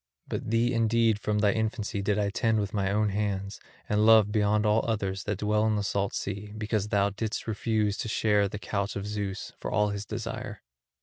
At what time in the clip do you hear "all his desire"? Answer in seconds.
9.71-10.63